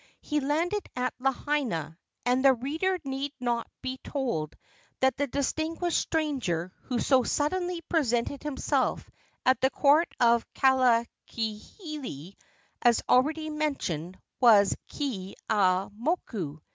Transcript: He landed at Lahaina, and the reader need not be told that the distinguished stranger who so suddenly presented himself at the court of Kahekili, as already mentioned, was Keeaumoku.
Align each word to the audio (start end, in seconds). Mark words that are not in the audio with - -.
He 0.21 0.39
landed 0.39 0.81
at 0.95 1.13
Lahaina, 1.19 1.95
and 2.25 2.43
the 2.43 2.55
reader 2.55 2.97
need 3.05 3.33
not 3.39 3.67
be 3.83 3.99
told 4.03 4.57
that 4.99 5.15
the 5.15 5.27
distinguished 5.27 5.99
stranger 5.99 6.71
who 6.85 6.99
so 6.99 7.21
suddenly 7.21 7.81
presented 7.81 8.41
himself 8.41 9.07
at 9.45 9.61
the 9.61 9.69
court 9.69 10.07
of 10.19 10.43
Kahekili, 10.55 12.33
as 12.81 13.03
already 13.07 13.51
mentioned, 13.51 14.17
was 14.39 14.75
Keeaumoku. 14.89 16.61